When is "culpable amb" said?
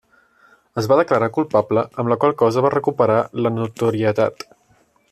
1.35-2.11